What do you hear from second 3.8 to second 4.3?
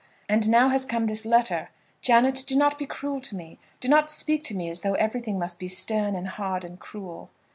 not